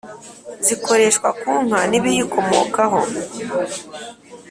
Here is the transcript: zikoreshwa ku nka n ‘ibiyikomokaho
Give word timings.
zikoreshwa 0.65 1.29
ku 1.39 1.51
nka 1.65 1.81
n 1.89 1.91
‘ibiyikomokaho 1.99 3.01